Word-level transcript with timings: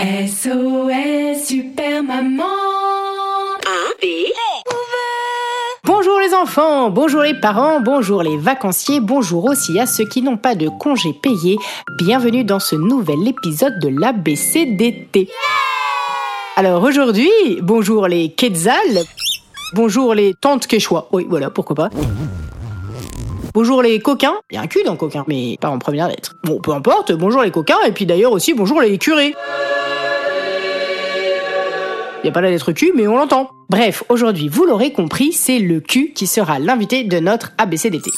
SOS 0.00 1.44
Super 1.44 2.02
Maman 2.02 2.44
Bonjour 5.84 6.18
les 6.20 6.32
enfants, 6.32 6.88
bonjour 6.88 7.20
les 7.20 7.38
parents, 7.38 7.80
bonjour 7.80 8.22
les 8.22 8.38
vacanciers, 8.38 9.00
bonjour 9.00 9.44
aussi 9.44 9.78
à 9.78 9.84
ceux 9.84 10.06
qui 10.06 10.22
n'ont 10.22 10.38
pas 10.38 10.54
de 10.54 10.70
congés 10.70 11.12
payés. 11.12 11.58
Bienvenue 11.98 12.44
dans 12.44 12.60
ce 12.60 12.76
nouvel 12.76 13.28
épisode 13.28 13.78
de 13.78 13.88
l'ABC 13.88 14.74
d'été. 14.74 15.28
Alors 16.56 16.82
aujourd'hui, 16.82 17.30
bonjour 17.60 18.08
les 18.08 18.30
Quetzal, 18.30 19.04
bonjour 19.74 20.14
les 20.14 20.32
tantes 20.32 20.66
Quechua, 20.66 21.08
oui 21.12 21.26
voilà, 21.28 21.50
pourquoi 21.50 21.76
pas. 21.76 21.90
Bonjour 23.52 23.82
les 23.82 23.98
coquins, 23.98 24.36
il 24.50 24.54
y 24.54 24.58
a 24.58 24.62
un 24.62 24.66
cul 24.66 24.82
dans 24.82 24.96
coquin, 24.96 25.24
mais 25.26 25.58
pas 25.60 25.68
en 25.68 25.78
première 25.78 26.08
lettre. 26.08 26.36
Bon, 26.44 26.58
peu 26.58 26.72
importe, 26.72 27.12
bonjour 27.12 27.42
les 27.42 27.50
coquins, 27.50 27.82
et 27.86 27.92
puis 27.92 28.06
d'ailleurs 28.06 28.32
aussi 28.32 28.54
bonjour 28.54 28.80
les 28.80 28.96
curés. 28.96 29.34
Il 32.22 32.26
n'y 32.26 32.30
a 32.30 32.32
pas 32.32 32.42
la 32.42 32.50
lettre 32.50 32.72
Q, 32.72 32.92
mais 32.94 33.08
on 33.08 33.16
l'entend. 33.16 33.50
Bref, 33.70 34.04
aujourd'hui, 34.10 34.48
vous 34.48 34.66
l'aurez 34.66 34.92
compris, 34.92 35.32
c'est 35.32 35.58
le 35.58 35.80
Q 35.80 36.12
qui 36.14 36.26
sera 36.26 36.58
l'invité 36.58 37.02
de 37.02 37.18
notre 37.18 37.52
ABC 37.56 37.88
d'été. 37.88 38.10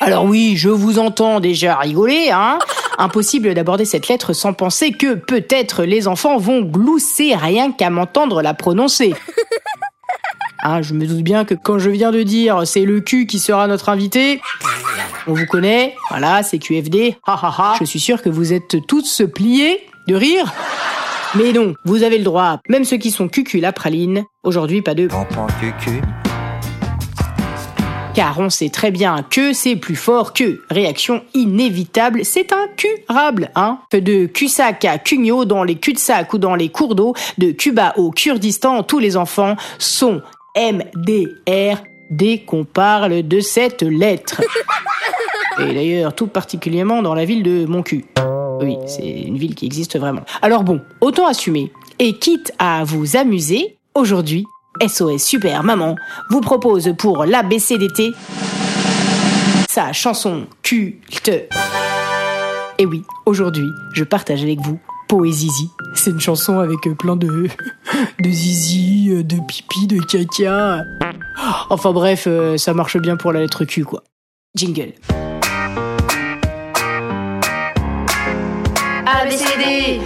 Alors 0.00 0.24
oui, 0.24 0.56
je 0.56 0.70
vous 0.70 0.98
entends 0.98 1.40
déjà 1.40 1.76
rigoler, 1.76 2.30
hein 2.32 2.58
Impossible 2.96 3.52
d'aborder 3.52 3.84
cette 3.84 4.08
lettre 4.08 4.32
sans 4.32 4.54
penser 4.54 4.92
que 4.92 5.14
peut-être 5.14 5.84
les 5.84 6.08
enfants 6.08 6.38
vont 6.38 6.62
glousser 6.62 7.34
rien 7.34 7.70
qu'à 7.70 7.90
m'entendre 7.90 8.40
la 8.40 8.54
prononcer. 8.54 9.14
Hein, 10.66 10.80
je 10.80 10.94
me 10.94 11.06
doute 11.06 11.20
bien 11.20 11.44
que 11.44 11.52
quand 11.52 11.78
je 11.78 11.90
viens 11.90 12.10
de 12.10 12.22
dire 12.22 12.66
c'est 12.66 12.86
le 12.86 13.02
Q 13.02 13.26
qui 13.26 13.38
sera 13.38 13.66
notre 13.66 13.90
invité, 13.90 14.40
on 15.26 15.34
vous 15.34 15.44
connaît, 15.44 15.94
voilà, 16.08 16.42
c'est 16.42 16.58
QFD, 16.58 17.16
ha 17.26 17.38
ha 17.42 17.54
ha. 17.58 17.74
Je 17.78 17.84
suis 17.84 18.00
sûr 18.00 18.22
que 18.22 18.30
vous 18.30 18.54
êtes 18.54 18.78
tous 18.86 19.20
pliés 19.34 19.86
de 20.08 20.14
rire. 20.14 20.54
Mais 21.36 21.52
non, 21.52 21.74
vous 21.84 22.04
avez 22.04 22.18
le 22.18 22.24
droit, 22.24 22.60
même 22.68 22.84
ceux 22.84 22.96
qui 22.96 23.10
sont 23.10 23.26
cucu 23.26 23.58
la 23.58 23.72
praline, 23.72 24.22
aujourd'hui 24.44 24.82
pas 24.82 24.94
de... 24.94 25.08
Car 28.14 28.38
on 28.38 28.50
sait 28.50 28.68
très 28.68 28.92
bien 28.92 29.24
que 29.28 29.52
c'est 29.52 29.74
plus 29.74 29.96
fort 29.96 30.32
que. 30.32 30.60
Réaction 30.70 31.24
inévitable, 31.34 32.24
c'est 32.24 32.52
un 32.52 32.68
curable, 32.76 33.50
hein. 33.56 33.80
Que 33.90 33.96
de 33.96 34.26
cul-sac 34.26 34.84
à 34.84 34.98
cugno 34.98 35.44
dans 35.44 35.64
les 35.64 35.74
cul-de-sac 35.74 36.32
ou 36.32 36.38
dans 36.38 36.54
les 36.54 36.68
cours 36.68 36.94
d'eau, 36.94 37.14
de 37.38 37.50
Cuba 37.50 37.94
au 37.96 38.12
Kurdistan, 38.12 38.84
tous 38.84 39.00
les 39.00 39.16
enfants 39.16 39.56
sont 39.78 40.22
MDR 40.56 41.82
dès 42.10 42.38
qu'on 42.38 42.64
parle 42.64 43.26
de 43.26 43.40
cette 43.40 43.82
lettre. 43.82 44.40
Et 45.58 45.74
d'ailleurs, 45.74 46.14
tout 46.14 46.28
particulièrement 46.28 47.02
dans 47.02 47.14
la 47.14 47.24
ville 47.24 47.42
de 47.42 47.64
mon 47.66 47.82
cul. 47.82 48.04
Oui, 48.60 48.78
c'est 48.86 49.06
une 49.06 49.36
ville 49.36 49.54
qui 49.54 49.66
existe 49.66 49.98
vraiment. 49.98 50.22
Alors 50.42 50.62
bon, 50.62 50.80
autant 51.00 51.26
assumer. 51.26 51.72
Et 51.98 52.18
quitte 52.18 52.52
à 52.58 52.84
vous 52.84 53.16
amuser, 53.16 53.76
aujourd'hui, 53.94 54.46
SOS 54.86 55.22
Super 55.22 55.62
Maman 55.62 55.96
vous 56.30 56.40
propose 56.40 56.92
pour 56.98 57.24
l'ABC 57.24 57.78
d'été 57.78 58.12
sa 59.68 59.92
chanson 59.92 60.46
culte. 60.62 61.30
Et 62.78 62.86
oui, 62.86 63.02
aujourd'hui, 63.26 63.68
je 63.92 64.04
partage 64.04 64.42
avec 64.42 64.60
vous 64.60 64.78
Poézizi. 65.08 65.70
C'est 65.94 66.10
une 66.10 66.20
chanson 66.20 66.58
avec 66.58 66.80
plein 66.98 67.16
de 67.16 67.28
de 68.20 68.30
zizi, 68.30 69.24
de 69.24 69.36
pipi, 69.46 69.86
de 69.86 70.00
caca. 70.00 70.82
Enfin 71.70 71.92
bref, 71.92 72.24
euh, 72.26 72.56
ça 72.56 72.74
marche 72.74 72.96
bien 72.98 73.16
pour 73.16 73.32
la 73.32 73.40
lettre 73.40 73.64
Q 73.64 73.84
quoi. 73.84 74.02
Jingle. 74.56 74.92
ABCD 79.14 80.00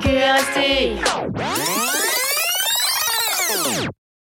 QRST 0.00 0.58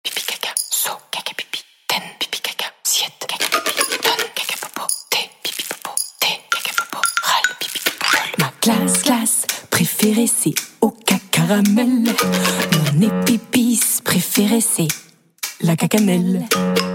Pipi 0.02 0.22
caca, 0.28 0.52
so, 0.70 0.90
caca 1.10 1.32
pipi, 1.36 1.60
ten, 1.88 2.02
pipi 2.18 2.38
caca, 2.40 2.66
siete, 2.84 3.26
caca 3.26 3.48
pipi, 3.48 3.98
ton, 4.02 4.20
caca 4.36 4.56
popo, 4.60 4.86
té, 5.10 5.30
pipi 5.42 5.62
popo, 5.64 5.94
té, 6.20 6.28
caca 6.50 6.72
popo, 6.80 7.00
râle, 7.22 7.54
pipi 7.58 7.80
popo. 7.80 8.06
Ma 8.38 8.50
classe, 8.60 9.02
classe 9.02 9.46
préférée 9.70 10.26
c'est 10.26 10.54
au 10.82 10.90
cacaramel. 10.90 12.04
Mon 12.72 13.00
épipice 13.00 14.00
préféré 14.04 14.60
c'est 14.60 14.88
la 15.62 15.76
cacamelle. 15.76 16.44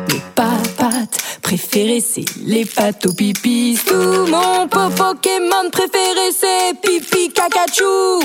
Mes 0.09 0.21
papates 0.35 1.19
préférées 1.41 2.01
c'est 2.01 2.25
les 2.45 2.65
pâtes 2.65 3.05
au 3.05 3.13
pipi. 3.13 3.79
Tout 3.85 4.27
mon 4.27 4.67
Pokémon 4.67 5.69
préféré 5.71 6.31
c'est 6.37 6.79
pipi 6.81 7.31
cacachou. 7.33 8.21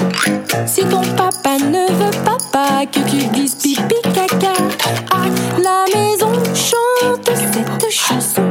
Si 0.66 0.82
ton 0.84 1.02
papa 1.16 1.58
ne 1.58 1.86
veut 1.92 2.22
pas, 2.52 2.86
que 2.86 3.00
tu 3.10 3.26
dises 3.28 3.54
pipi 3.56 3.96
caca, 4.02 4.52
à 5.10 5.26
la 5.60 5.84
maison 5.94 6.32
chante 6.54 7.30
cette 7.34 7.90
chanson. 7.90 8.42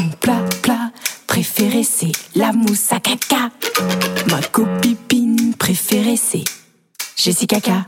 Mon 0.00 0.10
plat 0.20 0.44
plat 0.62 0.90
préféré 1.26 1.82
c'est 1.82 2.12
la 2.34 2.52
mousse 2.52 2.92
à 2.92 3.00
caca. 3.00 3.50
Ma 4.30 4.40
copine 4.52 5.54
préférée 5.58 6.16
c'est 6.16 6.44
Jessica 7.16 7.60
Caca. 7.60 7.86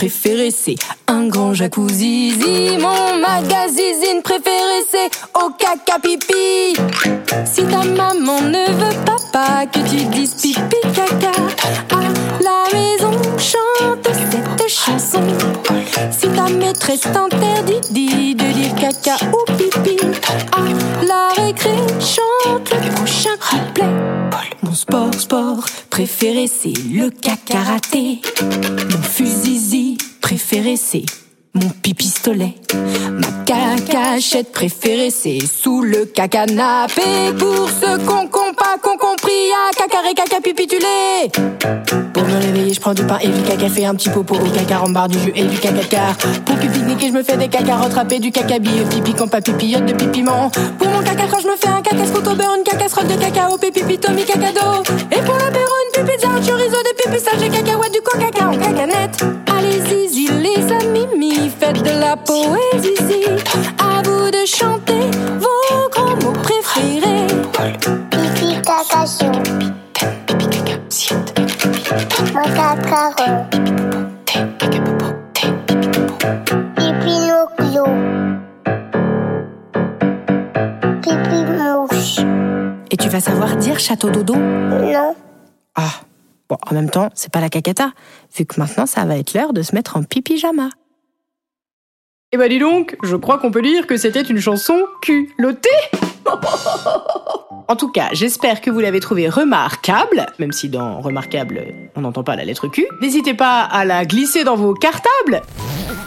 Préférée 0.00 0.50
c'est 0.50 0.76
un 1.08 1.28
grand 1.28 1.52
jacuzzi. 1.52 2.32
Mon 2.80 3.18
magazine 3.18 4.22
préféré 4.24 4.82
c'est 4.90 5.10
au 5.34 5.50
caca 5.50 5.98
pipi. 6.02 6.74
Si 7.44 7.62
ta 7.64 7.84
maman 7.84 8.40
ne 8.40 8.72
veut 8.72 9.04
pas, 9.30 9.66
que 9.66 9.78
tu 9.80 10.02
dises 10.06 10.36
pipi 10.36 10.80
caca, 10.94 11.32
à 11.90 12.00
la 12.42 12.64
maison 12.72 13.12
chante 13.36 14.08
cette 14.08 14.70
chanson. 14.70 15.22
Si 16.10 16.28
ta 16.28 16.48
maîtresse 16.48 17.02
t'interdit 17.02 17.82
dit 17.90 18.34
de 18.34 18.52
dire 18.54 18.74
caca 18.76 19.16
ou 19.34 19.52
pipi, 19.52 19.98
à 20.52 21.04
la 21.04 21.28
récré 21.44 21.76
chante 22.00 22.70
le 22.70 22.90
prochain 22.94 23.36
couplet. 23.38 23.84
Mon 24.62 24.74
sport, 24.74 25.12
sport 25.12 25.64
préféré 25.90 26.46
c'est 26.46 26.72
le 26.90 27.10
karaté. 27.10 28.22
Mon 28.40 29.02
fusil 29.02 29.89
c'est 30.76 31.04
mon 31.54 31.68
pipistolet. 31.82 32.54
Ma 33.10 33.28
cacachette 33.44 34.52
préférée 34.52 35.10
c'est 35.10 35.40
sous 35.40 35.82
le 35.82 36.04
cacanapé. 36.04 37.02
Pour 37.38 37.68
ceux 37.68 37.98
qu'on 37.98 38.28
pas, 38.60 38.76
qu'on 38.82 38.96
compris, 38.96 39.50
à 39.52 39.74
cacaré 39.74 40.14
caca 40.14 40.40
pipitulé. 40.40 41.30
Pour 42.12 42.24
me 42.24 42.40
réveiller, 42.40 42.74
je 42.74 42.80
prends 42.80 42.94
du 42.94 43.02
pain 43.04 43.18
et 43.20 43.28
du 43.28 43.42
caca 43.42 43.68
fait 43.68 43.84
un 43.84 43.94
petit 43.94 44.10
popo 44.10 44.34
au 44.34 44.50
caca 44.50 44.78
rembarre 44.78 45.08
du 45.08 45.18
jus 45.18 45.32
et 45.34 45.44
du 45.44 45.58
cacacar. 45.58 46.16
Pour 46.44 46.56
pique-niquer, 46.56 47.08
je 47.08 47.12
me 47.12 47.22
fais 47.22 47.36
des 47.36 47.48
caca 47.48 47.76
rattrapés 47.76 48.18
du 48.18 48.30
caca 48.30 48.58
bille, 48.58 48.84
pipi 48.90 49.14
quand 49.14 49.28
pas 49.28 49.40
pipillote 49.40 49.86
de 49.86 49.92
pipiment. 49.92 50.50
Pour 50.78 50.88
mon 50.88 51.02
caca 51.02 51.26
quand 51.30 51.40
je 51.40 51.48
me 51.48 51.56
fais 51.56 51.68
un 51.68 51.82
caca 51.82 52.06
scout 52.06 52.26
au 52.26 52.32
une 52.32 52.64
cacasserolle 52.64 53.08
de 53.08 53.14
cacao, 53.14 53.56
pipi 53.58 53.98
tomi 53.98 54.24
cacado. 54.24 54.82
Et 55.10 55.22
pour 55.22 55.34
l'apéro, 55.36 55.72
une 55.86 56.04
pipizza, 56.04 56.28
un 56.28 56.42
chorizo, 56.42 56.76
des 56.82 57.02
pipissages, 57.02 57.38
des 57.40 57.48
cacahuètes, 57.48 57.92
du 57.92 57.99
poésie. 62.26 63.24
À 63.78 64.02
vous 64.02 64.30
de 64.30 64.44
chanter 64.46 65.10
vos 65.38 65.88
grands 65.90 66.16
mots 66.22 66.38
préférés. 66.42 67.26
Pipi 68.10 68.60
caca 68.62 69.04
chou, 69.06 69.30
Pipi 70.26 70.46
caca, 70.48 70.78
siete, 70.88 71.32
macacaron, 72.34 73.46
caca 74.24 74.80
popo, 74.80 75.06
pipi 75.34 75.76
pipi 81.02 81.44
mouche. 81.58 82.20
Et 82.90 82.96
tu 82.96 83.08
vas 83.08 83.20
savoir 83.20 83.56
dire 83.56 83.78
château 83.78 84.10
dodo? 84.10 84.34
Non, 84.36 85.14
Ah, 85.76 85.90
bon, 86.48 86.56
en 86.70 86.74
même 86.74 86.90
temps, 86.90 87.08
c'est 87.14 87.32
pas 87.32 87.40
la 87.40 87.48
cacata, 87.48 87.92
vu 88.36 88.44
que 88.44 88.58
maintenant 88.60 88.86
ça 88.86 89.04
va 89.04 89.16
être 89.16 89.34
l'heure 89.34 89.52
de 89.52 89.62
se 89.62 89.74
mettre 89.74 89.96
en 89.96 90.02
pipi-jama. 90.02 90.68
Eh 92.32 92.36
ben 92.36 92.48
dis 92.48 92.60
donc, 92.60 92.96
je 93.02 93.16
crois 93.16 93.38
qu'on 93.38 93.50
peut 93.50 93.60
dire 93.60 93.88
que 93.88 93.96
c'était 93.96 94.22
une 94.22 94.38
chanson 94.38 94.84
culottée 95.02 95.68
En 97.66 97.74
tout 97.74 97.90
cas, 97.90 98.08
j'espère 98.12 98.60
que 98.60 98.70
vous 98.70 98.78
l'avez 98.78 99.00
trouvée 99.00 99.28
remarquable, 99.28 100.26
même 100.38 100.52
si 100.52 100.68
dans 100.68 101.00
remarquable, 101.00 101.60
on 101.96 102.02
n'entend 102.02 102.22
pas 102.22 102.36
la 102.36 102.44
lettre 102.44 102.68
Q. 102.68 102.86
N'hésitez 103.00 103.34
pas 103.34 103.62
à 103.62 103.84
la 103.84 104.04
glisser 104.04 104.44
dans 104.44 104.54
vos 104.54 104.74
cartables, 104.74 105.42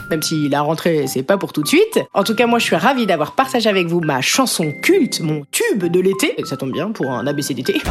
même 0.09 0.21
si 0.21 0.47
la 0.47 0.61
rentrée, 0.61 1.07
c'est 1.07 1.23
pas 1.23 1.37
pour 1.37 1.51
tout 1.51 1.61
de 1.61 1.67
suite. 1.67 1.99
En 2.13 2.23
tout 2.23 2.35
cas, 2.35 2.47
moi, 2.47 2.57
je 2.57 2.63
suis 2.63 2.77
ravie 2.77 3.05
d'avoir 3.05 3.33
partagé 3.33 3.69
avec 3.69 3.87
vous 3.87 3.99
ma 3.99 4.21
chanson 4.21 4.71
culte, 4.81 5.19
mon 5.19 5.43
tube 5.51 5.83
de 5.83 5.99
l'été. 5.99 6.37
Ça 6.45 6.55
tombe 6.55 6.71
bien 6.71 6.91
pour 6.91 7.11
un 7.11 7.27
ABC 7.27 7.53
d'été. 7.53 7.81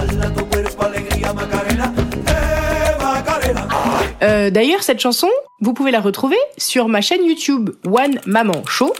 Euh, 4.22 4.50
D'ailleurs, 4.50 4.82
cette 4.82 5.00
chanson, 5.00 5.28
vous 5.60 5.72
pouvez 5.72 5.90
la 5.90 6.00
retrouver 6.00 6.36
sur 6.56 6.88
ma 6.88 7.00
chaîne 7.00 7.24
YouTube 7.24 7.70
One 7.86 8.20
Maman 8.26 8.64
Show. 8.66 8.92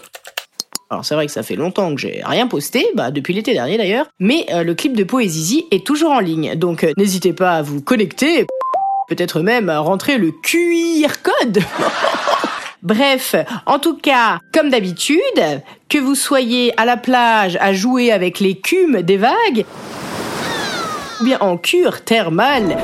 Alors 0.90 1.06
c'est 1.06 1.14
vrai 1.14 1.24
que 1.24 1.32
ça 1.32 1.42
fait 1.42 1.56
longtemps 1.56 1.94
que 1.94 2.00
j'ai 2.02 2.20
rien 2.22 2.46
posté, 2.46 2.86
bah 2.94 3.10
depuis 3.10 3.32
l'été 3.32 3.54
dernier 3.54 3.78
d'ailleurs, 3.78 4.08
mais 4.20 4.44
euh, 4.52 4.62
le 4.62 4.74
clip 4.74 4.94
de 4.94 5.04
Poézizi 5.04 5.64
est 5.70 5.86
toujours 5.86 6.10
en 6.10 6.20
ligne, 6.20 6.54
donc 6.54 6.84
euh, 6.84 6.92
n'hésitez 6.98 7.32
pas 7.32 7.52
à 7.52 7.62
vous 7.62 7.80
connecter, 7.80 8.46
peut-être 9.08 9.40
même 9.40 9.70
à 9.70 9.78
rentrer 9.78 10.18
le 10.18 10.32
QR 10.32 11.14
code. 11.22 11.60
Bref, 12.82 13.36
en 13.64 13.78
tout 13.78 13.96
cas, 13.96 14.38
comme 14.52 14.68
d'habitude, 14.68 15.18
que 15.88 15.96
vous 15.96 16.14
soyez 16.14 16.78
à 16.78 16.84
la 16.84 16.98
plage 16.98 17.56
à 17.62 17.72
jouer 17.72 18.12
avec 18.12 18.38
l'écume 18.38 19.00
des 19.00 19.16
vagues, 19.16 19.64
ou 21.22 21.24
bien 21.24 21.38
en 21.40 21.56
cure 21.56 22.02
thermale, 22.02 22.76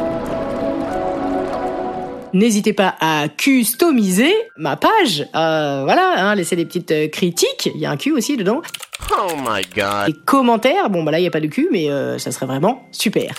N'hésitez 2.33 2.73
pas 2.73 2.97
à 3.01 3.29
customiser 3.29 4.35
ma 4.57 4.77
page. 4.77 5.27
Euh, 5.35 5.83
voilà, 5.85 6.15
hein, 6.17 6.35
laissez 6.35 6.57
des 6.57 6.65
petites 6.65 6.91
euh, 6.91 7.09
critiques. 7.09 7.71
Il 7.75 7.81
y 7.81 7.87
a 7.87 7.91
un 7.91 7.97
Q 7.97 8.13
aussi 8.13 8.37
dedans. 8.37 8.63
Oh 9.11 9.33
my 9.37 9.63
god. 9.75 10.09
Les 10.09 10.13
commentaires. 10.25 10.91
Bon, 10.91 11.03
bah 11.03 11.11
là, 11.11 11.19
il 11.19 11.23
n'y 11.23 11.29
a 11.29 11.31
pas 11.31 11.41
de 11.41 11.47
Q, 11.47 11.69
mais 11.71 11.91
euh, 11.91 12.19
ça 12.19 12.33
serait 12.33 12.47
vraiment 12.47 12.83
super. 12.93 13.35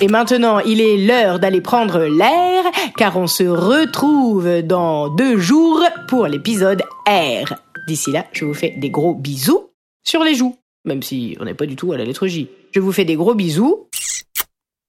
Et 0.00 0.08
maintenant, 0.08 0.60
il 0.60 0.80
est 0.80 0.96
l'heure 0.96 1.38
d'aller 1.38 1.60
prendre 1.60 2.04
l'air, 2.04 2.64
car 2.96 3.16
on 3.16 3.26
se 3.26 3.44
retrouve 3.44 4.62
dans 4.62 5.08
deux 5.08 5.38
jours 5.38 5.82
pour 6.08 6.26
l'épisode 6.26 6.82
R. 7.06 7.54
D'ici 7.86 8.12
là, 8.12 8.26
je 8.32 8.44
vous 8.44 8.54
fais 8.54 8.70
des 8.76 8.90
gros 8.90 9.14
bisous 9.14 9.70
sur 10.04 10.22
les 10.24 10.34
joues. 10.34 10.56
Même 10.84 11.02
si 11.02 11.36
on 11.40 11.44
n'est 11.44 11.54
pas 11.54 11.66
du 11.66 11.76
tout 11.76 11.92
à 11.92 11.96
la 11.96 12.04
lettre 12.04 12.26
J. 12.26 12.48
Je 12.72 12.80
vous 12.80 12.92
fais 12.92 13.04
des 13.04 13.16
gros 13.16 13.34
bisous. 13.34 13.88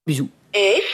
Bisous. 0.06 0.28
F, 0.54 0.93